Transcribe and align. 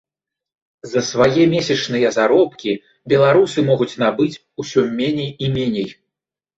За 0.93 1.03
свае 1.09 1.43
месячныя 1.51 2.09
заробкі 2.17 2.71
беларусы 3.15 3.59
могуць 3.71 3.93
набыць 4.07 4.31
усе 4.61 4.81
меней 5.01 5.31
і 5.43 5.57
меней. 5.57 5.91